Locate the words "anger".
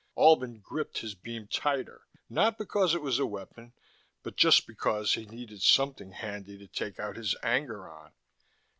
7.43-7.87